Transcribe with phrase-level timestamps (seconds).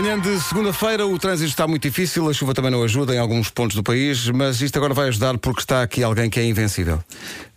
[0.00, 3.50] Manhã de segunda-feira, o trânsito está muito difícil, a chuva também não ajuda em alguns
[3.50, 7.04] pontos do país, mas isto agora vai ajudar porque está aqui alguém que é invencível.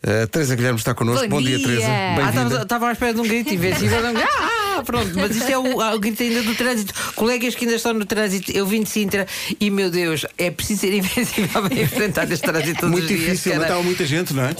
[0.04, 1.26] Uh, Teresa Guilherme está connosco.
[1.30, 1.66] Bom Bom, dia, dia.
[1.66, 1.88] Teresa.
[1.88, 2.62] Ah, Ah, Bem-vinda.
[2.64, 3.98] estava à espera de um grito invencível.
[4.00, 6.94] um- Ah, pronto, mas isto é o, ah, o grito ainda do trânsito.
[7.16, 9.26] Colegas que ainda estão no trânsito, eu vim de Sintra
[9.58, 13.62] e, meu Deus, é preciso ser invencível para enfrentar este trânsito todos muito difícil, mas
[13.64, 14.54] estava muita gente, não é?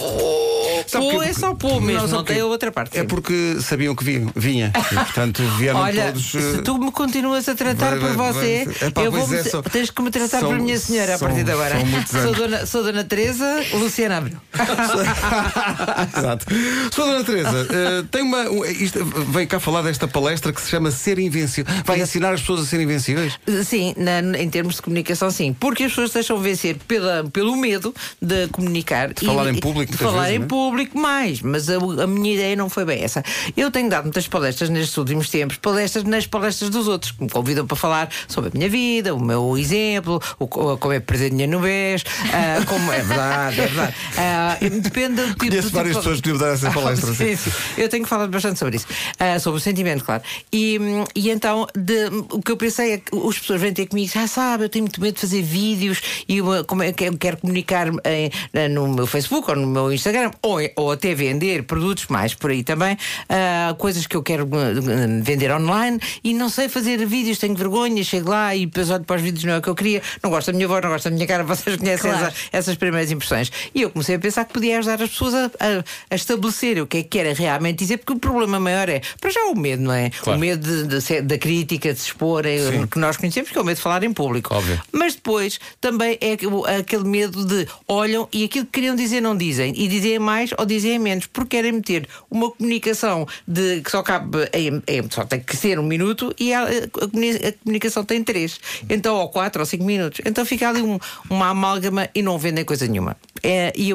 [0.86, 2.98] Sabe Pô, é só pô mesmo, não, sabe tem a outra parte.
[2.98, 4.72] É porque sabiam que vinha, vinha.
[4.92, 6.30] e, portanto vieram Olha, todos.
[6.30, 9.42] se eh, tu me continuas a tratar vai- por você, vai- Epá, eu vou é,
[9.44, 11.76] são- tens que me tratar são- por minha senhora a são- partir de agora.
[12.10, 14.36] Sou dona, sou dona Teresa Luciana Abreu.
[16.16, 16.46] Exato.
[16.92, 18.42] Sou Dona Teresa, eh, tem uma.
[18.50, 21.72] um- isto, vem cá falar desta palestra que se chama Ser Invencível.
[21.84, 23.38] Vai ensinar as pessoas a serem invencíveis?
[23.64, 25.52] Sim, na- em termos de comunicação, sim.
[25.58, 29.12] Porque as pessoas deixam vencer pela, pelo medo de comunicar.
[29.12, 30.48] De falar em público, De falar vezes, em não é?
[30.74, 31.40] Público mais.
[31.40, 33.22] Mas a, a minha ideia não foi bem essa.
[33.56, 37.30] Eu tenho dado muitas palestras nestes últimos tempos, palestras nas palestras dos outros, que me
[37.30, 41.30] convidam para falar sobre a minha vida, o meu exemplo, o, co- como é perder
[41.30, 43.94] dinheiro no BES, ah, como é verdade, é verdade.
[44.18, 47.36] Ah, depende do tipo Conheço do várias tipo- pessoas que podiam dar essa palestra, sim.
[47.36, 47.56] sim, sim.
[47.78, 48.86] Eu tenho falado bastante sobre isso.
[49.18, 50.22] Ah, sobre o sentimento, claro.
[50.52, 50.78] E,
[51.14, 54.26] e então, de- o que eu pensei é que as pessoas vêm ter comigo, já
[54.26, 57.36] sabe, eu tenho muito medo de fazer vídeos e uma- como é que eu quero
[57.38, 58.30] comunicar em-
[58.70, 62.62] no meu Facebook ou no meu Instagram, ou, ou até vender produtos mais por aí
[62.62, 62.96] também,
[63.28, 68.02] ah, coisas que eu quero ah, vender online e não sei fazer vídeos, tenho vergonha,
[68.04, 70.30] chego lá e depois olho para os vídeos, não é o que eu queria, não
[70.30, 72.26] gosto da minha voz, não gosto da minha cara, vocês conhecem Claro.
[72.26, 73.50] essa- essas primeiras impressões.
[73.74, 76.86] E eu comecei a pensar que podia ajudar as pessoas a, a- a estabelecer o
[76.86, 79.82] que é que era realmente dizer, porque o problema maior é, para já, o medo,
[79.82, 80.10] não é?
[80.10, 80.38] Claro.
[80.38, 80.86] O medo
[81.24, 82.86] da crítica, de se exporem, Sim.
[82.86, 84.54] que nós conhecemos, que é o medo de falar em público.
[84.54, 84.80] Óbvio.
[84.92, 89.36] Mas depois também é aqu- aquele medo de olham e aquilo que queriam dizer não
[89.36, 94.02] dizem, e dizem mais ou dizem menos, porque querem meter uma comunicação de que só
[94.02, 98.22] cabe em, em- só tem que ser um minuto e a, a a comunicação tem
[98.24, 98.58] três,
[98.90, 100.20] então ou quatro ou cinco minutos.
[100.24, 100.98] Então fica ali um-
[101.30, 103.16] uma amálgama e não vendem coisa nenhuma.
[103.46, 103.90] É, e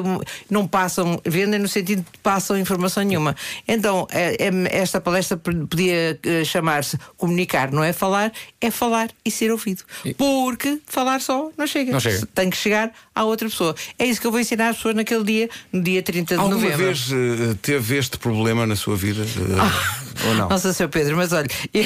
[0.48, 3.34] não passam, vendem no sentido de passam informação nenhuma.
[3.66, 9.30] Então, é- é- esta palestra podia eh, chamar-se comunicar, não é falar, é falar e
[9.30, 9.82] ser ouvido.
[10.16, 11.90] Porque falar só não chega.
[11.90, 12.24] Não chega.
[12.32, 13.74] Tem que chegar à outra pessoa.
[13.98, 16.54] É isso que eu vou ensinar às pessoas naquele dia, no dia 30 de Alguma
[16.60, 16.86] novembro.
[16.86, 19.22] vez eh, teve este problema na sua vida?
[19.24, 20.48] Eh, ou não?
[20.48, 20.88] Nossa, Sr.
[20.88, 21.84] Pedro, mas olha, eu,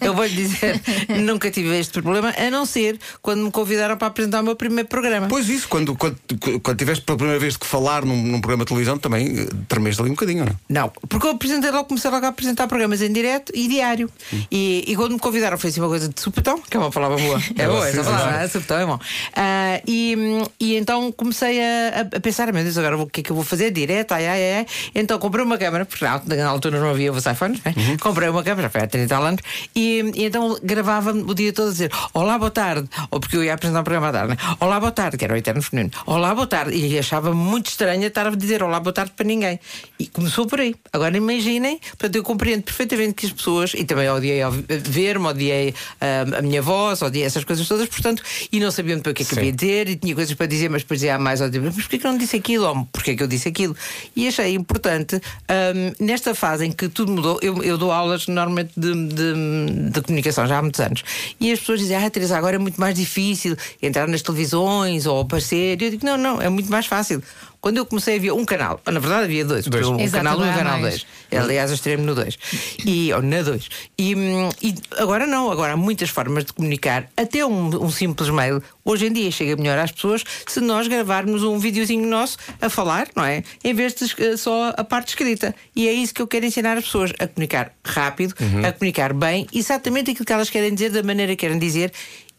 [0.00, 0.80] eu vou lhe dizer,
[1.20, 4.88] nunca tive este problema, a não ser quando me convidaram para apresentar o meu primeiro
[4.88, 5.26] programa.
[5.28, 6.16] Pois isso, quando, quando,
[6.62, 10.00] quando tiveste pela primeira vez que falar num, num programa de televisão, também eh, tremeste
[10.00, 10.56] ali um bocadinho, não é?
[10.68, 14.10] Não, porque eu apresentei logo, comecei logo a apresentar programas em direto e diário.
[14.50, 17.18] E, e quando me convidaram foi assim uma coisa de supetão, que é uma palavra
[17.18, 17.40] boa.
[17.60, 18.98] É boa essa palavra, é supetão, é bom.
[19.34, 20.16] Ah, e,
[20.58, 23.44] e então comecei a, a pensar, meu Deus, agora o que é que eu vou
[23.44, 23.70] fazer?
[23.70, 24.66] Direto, ai, ai, ai.
[24.94, 27.74] Então comprei uma câmera, porque na, na altura não havia os iPhones, né?
[28.00, 29.42] comprei uma câmera, foi há 30 anos,
[29.74, 33.44] e, e então gravava-me o dia todo a dizer Olá, boa tarde, ou porque eu
[33.44, 34.36] ia apresentar um programa à tarde, né?
[34.60, 35.90] Olá, boa tarde, que era o Eterno Feminino.
[36.06, 36.59] Olá, boa tarde.
[36.68, 39.58] E achava muito estranho estar a dizer Olá, boa tarde para ninguém.
[39.98, 40.74] E começou por aí.
[40.92, 44.40] Agora imaginem, portanto, eu compreendo perfeitamente que as pessoas, e também odiei
[44.84, 49.00] ver-me, odiei ah, a minha voz, odiei essas coisas todas, portanto, e não sabia bem
[49.00, 49.38] o que é que Sim.
[49.38, 51.74] havia de dizer, e tinha coisas para dizer, mas depois dizia mais, ou dizia, mas
[51.74, 52.66] porquê que eu não disse aquilo?
[52.66, 53.76] Ou porquê que eu disse aquilo?
[54.16, 58.72] E achei importante, ahm, nesta fase em que tudo mudou, eu, eu dou aulas normalmente
[58.76, 61.02] de, de- de comunicação já há muitos anos,
[61.40, 65.20] e as pessoas dizem, ah, Teresa, agora é muito mais difícil entrar nas televisões ou
[65.20, 65.80] aparecer.
[65.80, 67.22] E eu digo, não, não, é muito mais fácil.
[67.60, 69.86] Quando eu comecei havia um canal, na verdade havia dois, Dois.
[69.86, 71.06] um Exato, canal 1 e um agora há canal mais.
[71.30, 71.42] 2.
[71.44, 72.38] Aliás, eu estarei no 2.
[72.86, 73.68] E, ou na 2.
[73.98, 77.06] E, hum, e agora não, agora há muitas formas de comunicar.
[77.14, 81.42] Até um, um simples mail, hoje em dia chega melhor às pessoas se nós gravarmos
[81.42, 83.42] um videozinho nosso a falar, não é?
[83.62, 85.54] Em vez de eh, só a parte escrita.
[85.76, 88.64] E é isso que eu quero ensinar as pessoas: a comunicar rápido, Uhum.
[88.64, 91.92] a comunicar bem, exatamente aquilo que elas querem dizer, da maneira que querem dizer.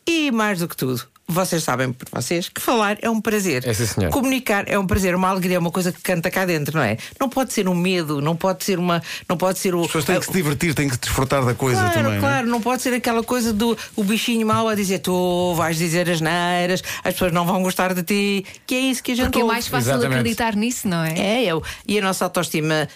[0.08, 1.04] E mais do que tudo.
[1.32, 3.68] Vocês sabem por vocês que falar é um prazer.
[3.68, 4.10] É, sim, senhor.
[4.12, 6.98] Comunicar é um prazer, uma alegria, é uma coisa que canta cá dentro, não é?
[7.20, 9.02] Não pode ser um medo, não pode ser uma.
[9.30, 9.82] Não pode ser o.
[9.82, 12.12] As pessoas têm que se divertir, têm que desfrutar da coisa Claro, também.
[12.12, 12.20] não é?
[12.20, 16.10] claro, não pode ser aquela coisa do o bichinho mau a dizer tu vais dizer
[16.10, 19.26] as neiras, as pessoas não vão gostar de ti, que é isso que a gente
[19.28, 19.54] Porque é ouve.
[19.54, 20.18] mais fácil Exatamente.
[20.20, 21.18] acreditar nisso, não é?
[21.18, 21.64] É, eu.
[21.88, 22.88] E a nossa autoestima.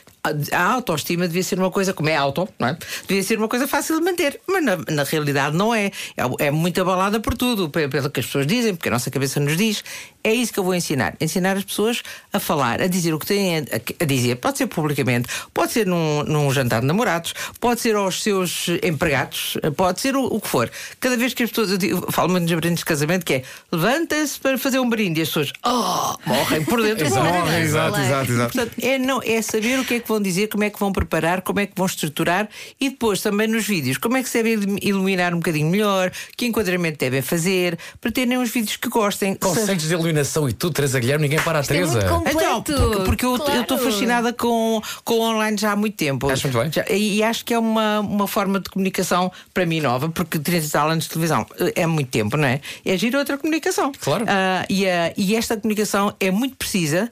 [0.51, 2.77] A autoestima devia ser uma coisa, como é auto, não é?
[3.07, 5.87] Devia ser uma coisa fácil de manter, mas na, na realidade não é.
[6.17, 6.45] é.
[6.47, 9.39] É muito abalada por tudo, pe- pelo que as pessoas dizem, porque a nossa cabeça
[9.39, 9.83] nos diz.
[10.23, 11.15] É isso que eu vou ensinar.
[11.21, 12.01] Ensinar as pessoas
[12.33, 13.61] a falar, a dizer o que têm a,
[13.99, 14.35] a dizer.
[14.37, 19.55] Pode ser publicamente, pode ser num, num jantar de namorados, pode ser aos seus empregados,
[19.77, 20.71] pode ser o, o que for.
[20.99, 21.71] Cada vez que as pessoas.
[21.71, 25.19] Eu digo- falo muito nos brindes de casamento, que é levanta-se para fazer um brinde
[25.19, 27.05] e as pessoas oh, morrem por dentro.
[27.05, 27.61] Exato, morrem.
[27.61, 28.53] exato, exato, exato.
[28.53, 30.91] Portanto, é, não, é saber o que é que vão dizer, como é que vão
[30.91, 32.47] preparar, como é que vão estruturar
[32.79, 36.45] e depois também nos vídeos, como é que se deve iluminar um bocadinho melhor, que
[36.45, 39.35] enquadramento devem fazer, para terem uns vídeos que gostem.
[39.35, 41.93] Conceitos de iluminação e tudo, Teresa Guilherme, ninguém para a Isto é Teresa.
[41.99, 42.39] muito completo.
[42.41, 43.61] Então, porque, porque eu Claro.
[43.61, 46.29] estou fascinada com, com o online já há muito tempo.
[46.29, 46.71] Acho muito bem.
[46.71, 50.39] Já- e, e acho que é uma, uma forma de comunicação para mim nova, porque
[50.39, 52.61] 30 e tal anos de televisão eh, é muito tempo, não é?
[52.85, 53.91] É giro outra comunicação.
[53.99, 54.25] Claro.
[54.27, 57.09] Ah, e, a- e esta comunicação é muito precisa,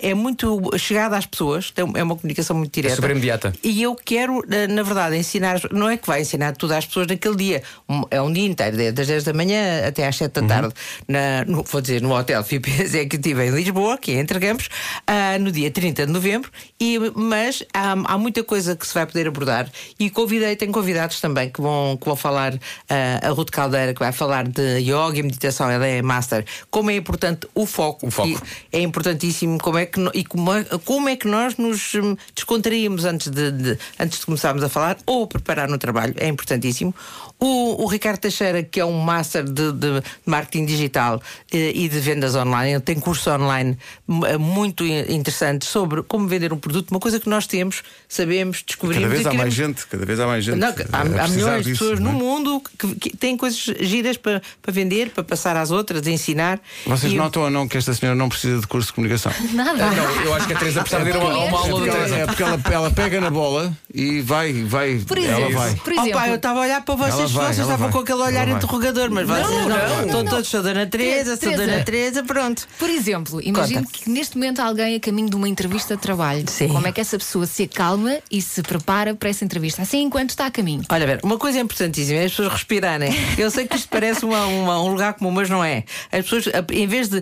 [0.00, 2.96] é muito chegada às pessoas, é uma comunicação muito direta.
[2.96, 3.52] super imediata.
[3.62, 7.06] E eu quero, eh, na verdade, ensinar, não é que vai ensinar tudo às pessoas
[7.06, 7.62] naquele dia,
[8.10, 10.74] é um dia inteiro, das 10 da manhã até às 7 da tarde,
[11.06, 14.68] na, no, vou dizer, no Hotel FIP Executive em Lisboa, que é entre Campos,
[15.06, 16.50] ah, no dia 30 de novembro,
[16.80, 21.20] e, mas há, há muita coisa que se vai poder abordar e convidei, tenho convidados
[21.20, 22.54] também que vão, que vão falar,
[22.88, 26.90] ah, a Ruth Caldeira, que vai falar de yoga e meditação, ela é master, como
[26.90, 28.06] é importante o foco.
[28.06, 28.40] O foco.
[28.72, 33.04] É importantíssimo como é que, e como, é- como é que nós nos hum, descontraímos
[33.04, 36.14] antes de, de- antes de começarmos a falar ou a preparar no trabalho.
[36.18, 36.94] É importantíssimo.
[37.40, 41.22] O, o Ricardo Teixeira, que é um master de, de marketing digital
[41.52, 43.78] eh, e de vendas online, ele tem curso online
[44.26, 48.62] eh, muito in- interessante sobre como vender um produto, uma coisa que nós temos, sabemos,
[48.66, 50.58] descobrimos Cada vez e há mais queremos- gente, cada vez há mais gente.
[50.58, 52.22] não, há, há milhões de pessoas não no é?
[52.22, 56.60] mundo que, que têm coisas giras para, para vender, para passar às outras, ensinar.
[56.86, 59.32] Vocês E- notam ou não que esta senhora não precisa de curso de comunicação?
[59.54, 59.82] Nada.
[59.86, 61.86] Ah, não, eu acho que a Teresa precisa de ir a uma, uma aula da
[61.86, 62.16] ela, Teresa.
[62.16, 64.98] é porque ela, ela pega na bola e vai, vai.
[65.06, 65.74] Por ela exemplo, vai.
[65.76, 67.86] por Oh, exemplo pá, eu estava a olhar para Ela vocês, vai, vocês ela estavam
[67.88, 67.92] vai.
[67.92, 71.52] com aquele olhar Ela interrogador, mas vocês não, estão todos, sou Dona Teresa, sou.
[71.56, 72.66] Dona Teresa, pronto.
[72.78, 73.98] Por exemplo, imagino Conta.
[73.98, 76.44] que neste momento há alguém a caminho de uma entrevista de trabalho.
[76.48, 76.68] Sim.
[76.68, 79.82] Como é que essa pessoa se acalma e se prepara para essa entrevista?
[79.82, 80.82] Assim enquanto está a caminho.
[80.88, 83.12] Olha, ver, uma coisa importantíssima é as pessoas respirarem.
[83.38, 85.84] Eu sei que isto parece uma- uma- um lugar comum, mas não é.
[86.12, 87.20] As pessoas, em vez de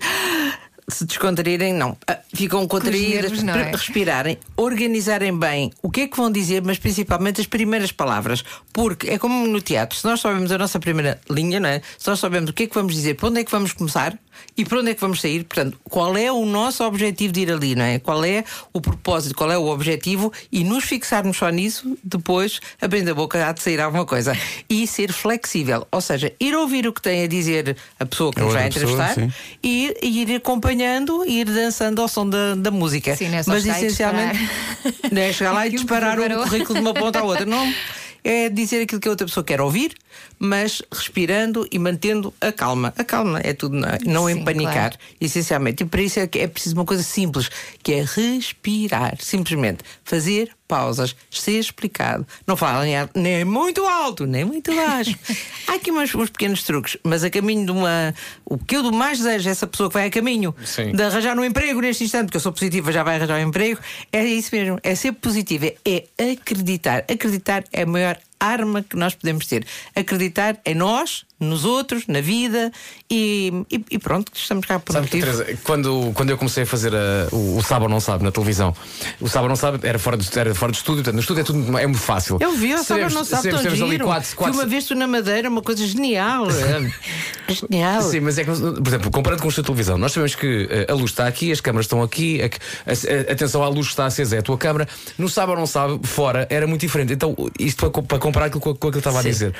[0.88, 1.96] se descontraírem, não.
[2.06, 3.70] Ah, Ficam contraídas, nervos, é?
[3.70, 8.44] respirarem, organizarem bem o que é que vão dizer, mas principalmente as primeiras palavras.
[8.72, 11.80] Porque é como no teatro, se nós sabemos a nossa primeira linha, não é?
[11.98, 14.18] Se nós sabemos o que é que vamos dizer, para onde é que vamos começar
[14.56, 17.52] e para onde é que vamos sair, portanto, qual é o nosso objetivo de ir
[17.52, 17.98] ali, não é?
[17.98, 23.10] Qual é o propósito, qual é o objetivo e nos fixarmos só nisso, depois, abrindo
[23.10, 24.36] a boca, há de sair alguma coisa.
[24.68, 28.40] E ser flexível, ou seja, ir ouvir o que tem a dizer a pessoa que
[28.40, 32.54] A nos vai pessoa, entrevistar e, e ir acompanhando e ir dançando ao som da,
[32.54, 33.14] da música.
[33.16, 34.38] Sim, não é só Mas essencialmente
[35.12, 36.44] não é chegar lá e disparar o preparou.
[36.44, 37.46] currículo de uma ponta à outra.
[37.46, 37.72] Não.
[38.24, 39.94] É dizer aquilo que a outra pessoa quer ouvir,
[40.38, 42.92] mas respirando e mantendo a calma.
[42.96, 43.98] A calma é tudo, não, é?
[44.04, 44.98] não Sim, empanicar, claro.
[45.20, 45.82] essencialmente.
[45.82, 47.48] E para isso é, que é preciso uma coisa simples,
[47.82, 49.16] que é respirar.
[49.20, 52.26] Simplesmente fazer pausas, ser explicado.
[52.46, 52.84] Não falar
[53.14, 55.16] nem, muito alto, nem muito baixo.
[55.66, 58.14] Há aqui umas- uns pequenos truques, mas a caminho de uma.
[58.44, 60.92] O que eu mais desejo é essa pessoa que vai a caminho Sim.
[60.92, 63.80] de arranjar um emprego neste instante, porque eu sou positiva, já vai arranjar um emprego.
[64.12, 66.98] É isso mesmo, é ser positiva, é acreditar.
[67.10, 69.66] Acreditar é a maior arma que nós podemos ter.
[69.94, 72.70] Acreditar em nós, nos outros, na vida
[73.10, 75.24] e, e- e pronto, estamos cá por Sabe, motivo.
[75.26, 78.32] Teresa, quando, quando eu comecei a fazer a- o, o Sabe ou Não Sabe na
[78.32, 78.74] televisão,
[79.20, 81.44] o ou Não Sabe era fora de, era fora de estúdio, portanto, no estúdio é,
[81.44, 82.38] tudo, é muito fácil.
[82.40, 84.04] Eu vi, sabe, Sabemos- não sabe, tão giro.
[84.04, 86.46] quatro- quatro- uma vez tu na Madeira, uma coisa genial.
[86.50, 88.02] é, genial.
[88.02, 90.68] Sim, mas é que, por exemplo, comparando com o estúdio de televisão, nós sabemos que
[90.70, 92.50] eh, a luz está aqui, as câmaras estão aqui, a, a-
[93.30, 94.88] a- atenção à luz que está acesa é a tua câmara.
[95.16, 97.12] No ou não sabe, fora era muito diferente.
[97.12, 99.28] Então, isto para, para comparar aquilo com, com aquilo que eu estava a Sim.
[99.30, 99.54] dizer.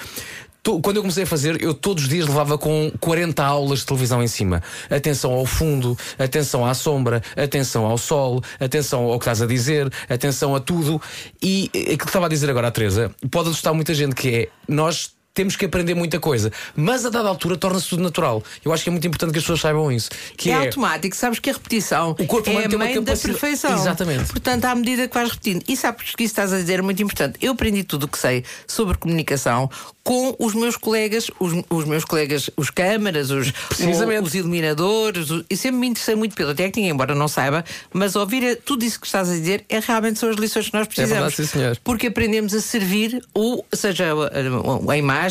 [0.62, 4.23] Quando eu comecei a fazer, eu todos os dias levava com 40 aulas de televisão
[4.23, 4.62] em cima.
[4.91, 9.91] Atenção ao fundo, atenção à sombra, atenção ao sol, atenção ao que estás a dizer,
[10.09, 11.00] atenção a tudo.
[11.43, 14.29] E eh, aquilo que estava a dizer agora a Teresa pode assustar muita gente, que
[14.29, 18.42] é nós temos que aprender muita coisa, mas a dada altura torna-se tudo natural.
[18.64, 20.11] Eu acho que é muito importante que as pessoas saibam isso.
[20.37, 23.21] Que é, é, automático, sabes que a repetição O corpo é a mãe da capacidade-
[23.23, 23.73] perfeição.
[23.75, 24.25] Exatamente.
[24.30, 27.00] Portanto, à medida que vais repetindo, e sabes que isso estás a dizer é muito
[27.00, 27.38] importante.
[27.40, 29.71] Eu aprendi tudo o que sei sobre comunicação
[30.02, 35.28] com os meus colegas, os, os meus colegas, os câmaras, os, os iluminadores.
[35.50, 38.99] e sempre me interessei muito pela técnica, embora não saiba, mas ouvir a- tudo isso
[38.99, 41.35] que estás a dizer é realmente são as lições que nós precisamos.
[41.37, 41.80] verdade, sim.
[41.85, 45.27] Porque aprendemos a servir, ou seja a, a- a imagem,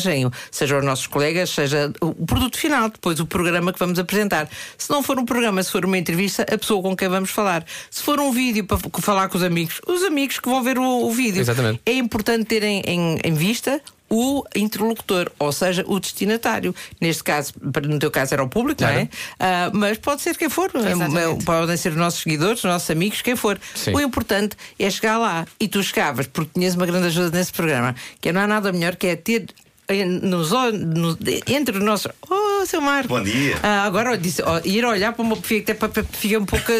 [0.50, 4.48] seja os nossos colegas, seja o produto final, depois o programa que vamos apresentar.
[4.76, 7.64] Se não for um programa, se for uma entrevista, a pessoa com quem vamos falar.
[7.90, 11.06] Se for um vídeo para falar com os amigos, os amigos que vão ver o,
[11.06, 11.40] o vídeo.
[11.40, 11.80] Exatamente.
[11.84, 16.74] É importante terem em, em vista o interlocutor, ou seja, o destinatário.
[17.00, 18.92] Neste caso, no teu caso era o público, não é?
[18.92, 19.10] Claro.
[19.38, 20.70] Ah, mas pode ser quem for.
[20.74, 21.44] Exatamente.
[21.44, 23.60] Podem ser os nossos seguidores, os nossos amigos, quem for.
[23.74, 23.94] Sim.
[23.94, 25.46] O importante é chegar lá.
[25.60, 28.96] E tu chegavas, porque tinhas uma grande ajuda nesse programa, que não há nada melhor
[28.96, 29.46] que é ter.
[29.88, 31.16] Nos, ol- no-
[31.46, 32.12] entre nossos.
[32.28, 33.08] Oh, seu Marco.
[33.08, 33.56] Bom dia.
[33.62, 36.70] Ah, agora disse, ó, ir olhar para uma fica, até para- fica um pouco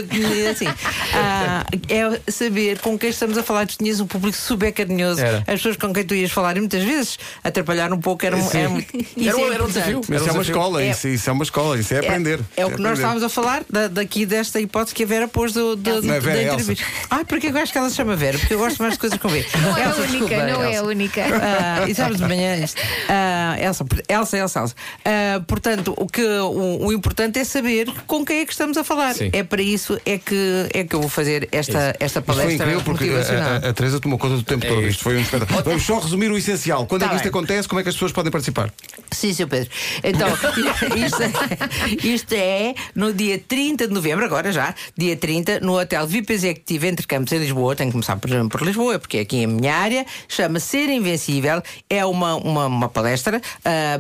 [0.51, 0.67] assim.
[1.15, 3.67] Ah, é saber com quem estamos a falar.
[3.67, 5.21] Tu tinhas um público super carinhoso.
[5.21, 5.39] Era.
[5.39, 8.51] As pessoas com quem tu ias falar e muitas vezes atrapalhar um pouco era, um-
[8.53, 8.89] era muito.
[9.19, 10.01] Era um- é era um desafio.
[10.01, 12.41] Isso é Era um uma escola, É- isso, isso é uma escola, isso é aprender.
[12.57, 12.93] É, o Isso que nós aprender.
[12.95, 16.21] estávamos a falar da- daqui desta hipótese que a Vera pôs do, do, Não é
[16.21, 16.85] Vera, da é entrevista.
[17.11, 19.19] Ah, porque eu acho que ela se chama Vera, porque eu gosto mais de coisas
[19.19, 19.45] com V.
[19.63, 21.23] Não é a única, desculpa, não é a única.
[21.43, 22.81] Ah, e sabes de manhã isto.
[23.61, 24.75] Elsa, Elsa, Elsa, Elsa.
[25.05, 25.41] Ah,
[25.79, 29.15] portanto, o, que, o, o importante é saber com quem é que estamos a falar.
[29.15, 29.31] Sim.
[29.33, 32.55] É para isso é que, é que eu vou fazer esta, esta Isto foi palestra
[32.67, 33.51] incrível porque a, motivacional.
[33.65, 34.87] a- a Teresa tomou conta do tempo todo.
[34.87, 35.63] Isto foi um espetáculo.
[35.63, 36.87] Vamos só resumir o essencial.
[36.87, 37.31] Quando é Tá que isto bem.
[37.31, 37.69] acontece?
[37.69, 38.73] Como é que as pessoas podem participar?
[39.11, 39.47] Sim, Sr.
[39.49, 39.71] Pedro.
[40.05, 40.29] Então,
[40.97, 46.07] isto é, isto é no dia 30 de novembro, agora já, dia 30, no Hotel
[46.07, 47.75] VIP Executivo entre Campos em Lisboa.
[47.75, 50.05] Tenho que começar por, por Lisboa, porque é aqui a minha área.
[50.29, 51.63] Chama Ser Invencível.
[51.89, 53.41] É uma, uma, uma palestra.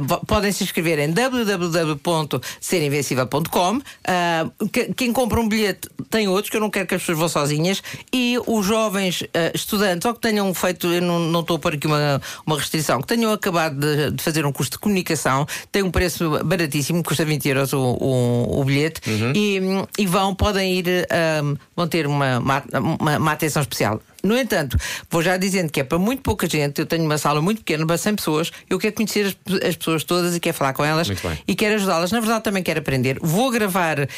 [0.01, 1.11] Vo- podem se inscrever em
[1.59, 3.81] www.serinvencível.com.
[4.07, 7.19] Ah, que- quem compra um bilhete tem outros, que eu não quero que as pessoas
[7.19, 7.83] vão sozinhas.
[8.13, 11.75] E os jovens ah, estudantes, ou que tenham feito, eu não, não estou a pôr
[11.75, 15.83] aqui uma, uma restrição, que tenham acabado de, de fazer um curso de comunicação, tem
[15.83, 19.01] um preço baratíssimo, custa 20 euros o, o, o bilhete,
[19.35, 19.61] e,
[19.99, 21.41] e vão, podem ir, ah,
[21.77, 22.63] vão ter uma, uma,
[23.01, 24.01] uma- uma atenção especial.
[24.29, 24.77] No entanto,
[25.11, 27.87] vou já dizendo que é para muito pouca gente, eu tenho uma sala muito pequena,
[27.87, 31.09] para 100 pessoas, eu quero conhecer as, as pessoas todas e quero falar com elas
[31.47, 32.13] e quero ajudá-las.
[32.13, 33.19] Na verdade, também quero aprender.
[33.21, 34.09] Vou gravar eh,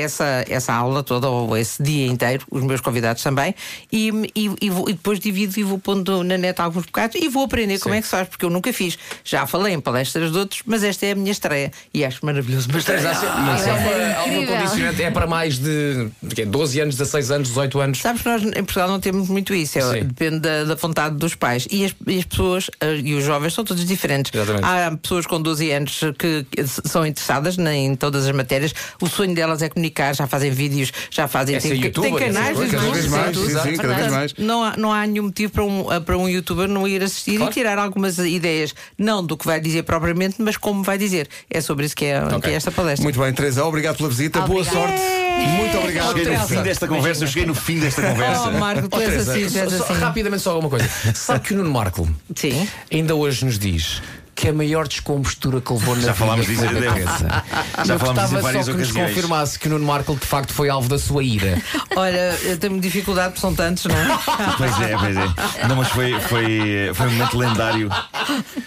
[0.00, 3.54] essa, essa aula toda, ou esse dia inteiro, os meus convidados também,
[3.92, 7.28] e, e, e vou- e depois divido e vou pondo na net alguns bocados e
[7.28, 8.98] vou aprender como é que se faz, porque eu nunca fiz.
[9.24, 12.68] Já falei em palestras de outros, mas esta é a minha estreia e acho maravilhoso.
[12.72, 14.56] Mas Mas há sempre- mas é Incrível.
[14.56, 16.44] condicionante, é para mais de, de quê?
[16.44, 17.98] 12 anos, 16 anos, 18 anos.
[18.00, 20.04] Sabes que nós em Portugal não temos muito isso, é- Sim.
[20.04, 21.66] depende da, da vontade dos pais.
[21.70, 24.32] E as, e as pessoas eh, e os jovens são todos diferentes.
[24.34, 24.64] Exatamente.
[24.64, 28.72] Há pessoas com 12 anos que, são interessadas em todas as matérias.
[29.00, 31.56] O sonho delas é comunicar, já fazem vídeos, já fazem.
[31.56, 33.46] É tem, youtuber, tem é canais coisa, de Cada vez mais, tudo.
[33.46, 34.34] sim, sim, cada vez Portanto, mais.
[34.38, 37.50] Não há, não há nenhum motivo para um, para um youtuber não ir assistir Claro.
[37.50, 41.28] e tirar algumas ideias, não do que vai dizer propriamente, mas como vai dizer.
[41.50, 43.02] É sobre isso que é, que é esta palestra.
[43.02, 44.40] Muito bem, Teresa, obrigado pela visita.
[44.40, 44.88] Boa Obrigada.
[44.88, 45.30] sorte.
[45.56, 46.08] Muito obrigado.
[46.18, 48.48] Cheguei no fim desta conversa, eu cheguei no fim desta conversa.
[48.48, 49.94] Oh, Marco, tu és Teresa, só- assim.
[49.94, 50.88] Rapidamente só alguma coisa.
[51.14, 52.68] Sabe que o Nuno Marco Sim.
[52.92, 54.02] ainda hoje nos diz
[54.40, 56.80] que a maior descompostura que levou na Já vida falámos disso, deve.
[56.80, 57.44] Teresa.
[57.84, 59.08] Já Eu falámos disso em várias só que nos ocasiões.
[59.14, 61.60] confirmasse que o Nuno Marco de facto foi alvo da sua ira.
[61.94, 64.06] Olha, eu tenho dificuldade porque são tantos, não é?
[64.56, 65.66] Pois é, pois é.
[65.68, 67.90] Não, mas foi, foi, foi um momento lendário.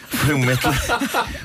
[0.09, 0.67] Foi um momento,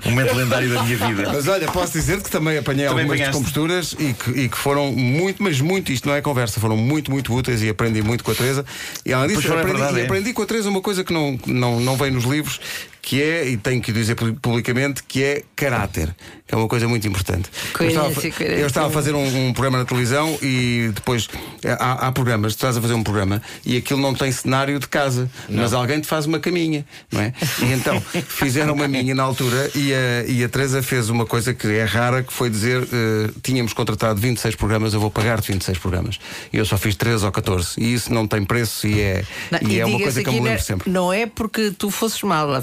[0.06, 1.30] um momento lendário da minha vida.
[1.32, 3.30] Mas olha, posso dizer que também apanhei Também algumas apanhaste.
[3.42, 7.10] descomposturas e que, e que foram muito, mas muito, isto não é conversa, foram muito,
[7.10, 8.64] muito úteis e aprendi muito com a Teresa.
[9.04, 10.04] E além disso, Pois foi, é aprendi, verdade, e é.
[10.04, 12.60] aprendi com a Teresa uma coisa que não, não, não vem nos livros,
[13.08, 16.14] que é, e tenho que dizer pu- publicamente, que é caráter.
[16.46, 17.48] Que é uma coisa muito importante.
[17.52, 18.60] Eu Coerência, estava, a fa- coerência.
[18.62, 21.26] eu estava a fazer um, um programa na televisão e depois
[21.62, 24.78] eh, há, há programas, tu estás a fazer um programa e aquilo não tem cenário
[24.78, 27.32] de casa, mas alguém te faz uma caminha, não é?
[27.62, 31.52] E então fizeram uma minha na altura e a, e a Teresa fez uma coisa
[31.54, 35.76] que é rara, que foi dizer: eh, tínhamos contratado 26 programas, eu vou pagar-te 26
[35.78, 36.18] programas.
[36.52, 37.74] E eu só fiz 13 ou 14.
[37.78, 40.40] E isso não tem preço e é, Não, e é uma coisa que eu me
[40.40, 40.90] lembro não sempre.
[40.90, 42.54] Não é porque tu fosses mal,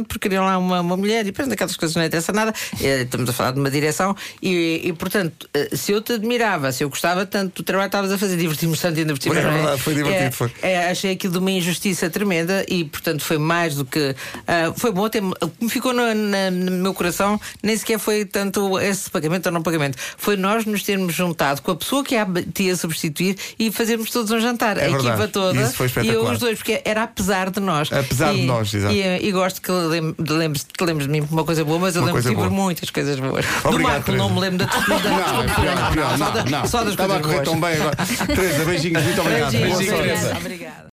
[0.00, 2.52] porque queriam lá uma, uma mulher e depois daquelas coisas não interessa nada.
[2.80, 6.72] Eh, Estamos a falar de uma direção e, e, portanto, eh, se eu te admirava,
[6.72, 9.34] se eu gostava tanto do trabalho que estavas a fazer, divertimos tanto ainda por cima,
[9.34, 10.52] Foi, é verdade, foi divertido, É, foi.
[10.62, 14.14] é, achei aquilo de uma injustiça tremenda e, portanto, foi mais do que.
[14.46, 17.76] ah, foi bom, até me o que me ficou no, na- no meu coração, nem
[17.76, 19.98] sequer foi tanto esse pagamento ou não pagamento.
[20.16, 22.26] Foi nós nos termos juntado com a pessoa que a
[22.58, 24.76] ia substituir e fazermos todos um jantar.
[24.78, 25.08] É a verdade.
[25.08, 25.72] equipa toda.
[26.04, 27.90] E eu os dois, porque era apesar de nós.
[27.92, 28.94] Apesar de E- nós, exato.
[28.94, 31.78] E, e gosto que lem- de lembres, te lembres de mim por uma coisa boa,
[31.78, 33.44] mas eu Uma lembro de ti coisa por muitas coisas boas.
[33.62, 34.34] do Obrigado, Marco não Teresa.
[34.34, 34.66] me lembro da.
[34.92, 36.66] Não, pior, é pior, só, não, da- não.
[36.66, 37.48] só das Estava a coisas correr boas.
[37.48, 37.96] tão bem agora.
[38.26, 39.52] Teresa, beijinhos, muito obrigado.
[39.52, 40.36] Beijinhos, Boa.
[40.38, 40.90] Obrigada.